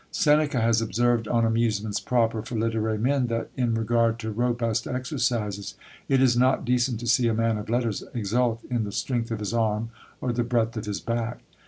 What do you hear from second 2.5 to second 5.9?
literary men, that, in regard to robust exercises,